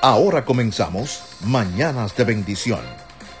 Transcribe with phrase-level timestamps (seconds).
[0.00, 2.80] Ahora comenzamos Mañanas de Bendición.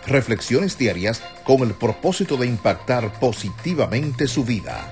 [0.06, 4.90] Reflexiones diarias con el propósito de impactar positivamente su vida.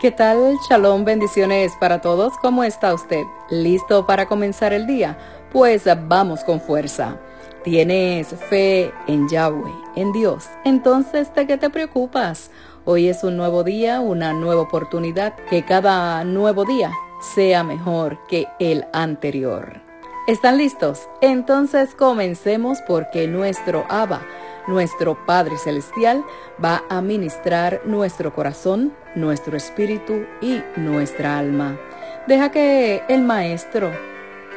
[0.00, 0.56] ¿Qué tal?
[0.68, 2.32] Shalom, bendiciones para todos.
[2.40, 3.24] ¿Cómo está usted?
[3.50, 5.18] ¿Listo para comenzar el día?
[5.52, 7.18] Pues vamos con fuerza.
[7.64, 10.46] ¿Tienes fe en Yahweh, en Dios?
[10.64, 12.50] Entonces, ¿de qué te preocupas?
[12.84, 15.34] Hoy es un nuevo día, una nueva oportunidad.
[15.50, 19.80] Que cada nuevo día sea mejor que el anterior.
[20.26, 21.08] ¿Están listos?
[21.20, 24.22] Entonces comencemos porque nuestro Abba,
[24.68, 26.24] nuestro Padre Celestial,
[26.62, 31.78] va a ministrar nuestro corazón, nuestro espíritu y nuestra alma.
[32.26, 33.90] Deja que el Maestro,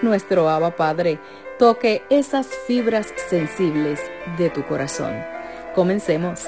[0.02, 1.20] nuestro Abba Padre,
[1.58, 4.00] toque esas fibras sensibles
[4.38, 5.14] de tu corazón.
[5.74, 6.48] Comencemos.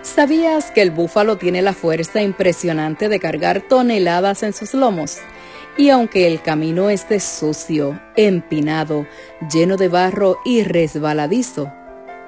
[0.00, 5.18] ¿Sabías que el búfalo tiene la fuerza impresionante de cargar toneladas en sus lomos?
[5.76, 9.06] Y aunque el camino esté sucio, empinado,
[9.52, 11.72] lleno de barro y resbaladizo,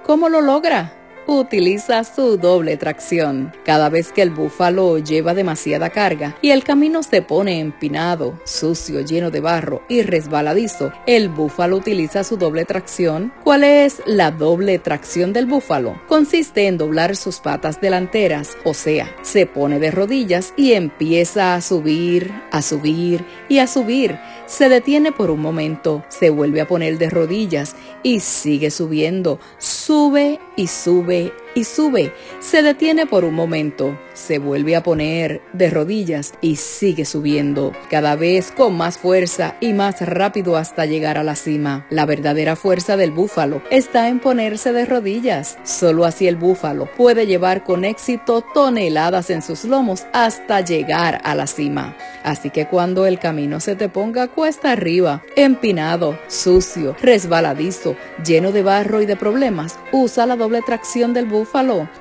[0.05, 0.93] ¿cómo lo logra?
[1.27, 3.53] Utiliza su doble tracción.
[3.65, 9.01] Cada vez que el búfalo lleva demasiada carga y el camino se pone empinado, sucio,
[9.01, 13.33] lleno de barro y resbaladizo, el búfalo utiliza su doble tracción.
[13.43, 16.01] ¿Cuál es la doble tracción del búfalo?
[16.07, 21.61] Consiste en doblar sus patas delanteras, o sea, se pone de rodillas y empieza a
[21.61, 24.19] subir, a subir y a subir.
[24.47, 30.39] Se detiene por un momento, se vuelve a poner de rodillas y sigue subiendo, sube
[30.57, 32.12] y sube way y sube.
[32.39, 38.15] Se detiene por un momento, se vuelve a poner de rodillas y sigue subiendo, cada
[38.15, 41.87] vez con más fuerza y más rápido hasta llegar a la cima.
[41.89, 45.59] La verdadera fuerza del búfalo está en ponerse de rodillas.
[45.65, 51.34] Solo así el búfalo puede llevar con éxito toneladas en sus lomos hasta llegar a
[51.34, 51.97] la cima.
[52.23, 58.62] Así que cuando el camino se te ponga cuesta arriba, empinado, sucio, resbaladizo, lleno de
[58.62, 61.46] barro y de problemas, usa la doble tracción del búfalo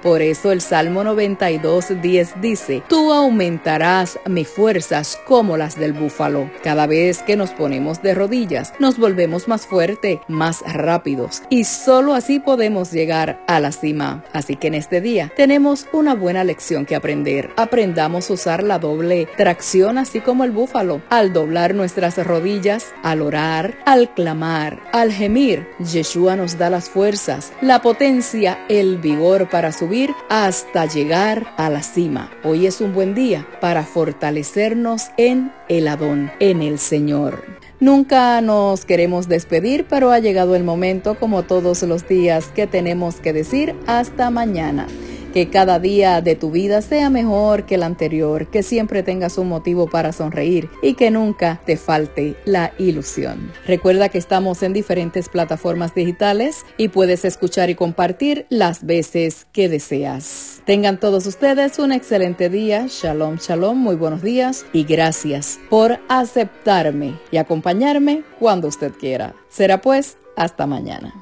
[0.03, 6.49] por eso el Salmo 92, 10 dice, Tú aumentarás mis fuerzas como las del búfalo.
[6.63, 12.13] Cada vez que nos ponemos de rodillas, nos volvemos más fuertes, más rápidos, y solo
[12.13, 14.23] así podemos llegar a la cima.
[14.33, 17.51] Así que en este día tenemos una buena lección que aprender.
[17.55, 21.01] Aprendamos a usar la doble tracción así como el búfalo.
[21.09, 27.53] Al doblar nuestras rodillas, al orar, al clamar, al gemir, Yeshua nos da las fuerzas,
[27.61, 32.31] la potencia, el vigor para subir hasta llegar a la cima.
[32.43, 37.43] Hoy es un buen día para fortalecernos en el Adón, en el Señor.
[37.81, 43.15] Nunca nos queremos despedir, pero ha llegado el momento, como todos los días, que tenemos
[43.15, 44.87] que decir hasta mañana
[45.35, 49.49] que cada día de tu vida sea mejor que el anterior, que siempre tengas un
[49.49, 53.51] motivo para sonreír y que nunca te falte la ilusión.
[53.67, 59.67] Recuerda que estamos en diferentes plataformas digitales y puedes escuchar y compartir las veces que
[59.67, 60.61] deseas.
[60.63, 62.85] Tengan todos ustedes un excelente día.
[62.87, 69.35] Shalom, shalom, muy buenos días y gracias por aceptarme y acompañarme cuando usted quiera.
[69.49, 71.13] Será pues hasta mañana.